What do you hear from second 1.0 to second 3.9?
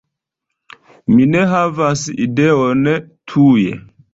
Mi ne havas ideon tuj.